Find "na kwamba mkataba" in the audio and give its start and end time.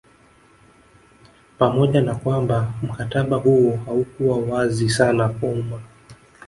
2.01-3.37